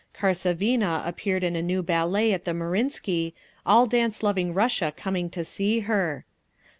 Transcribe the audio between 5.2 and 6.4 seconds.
to see her.